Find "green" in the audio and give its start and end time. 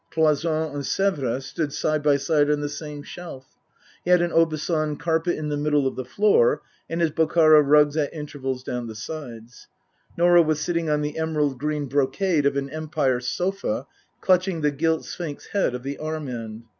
11.59-11.85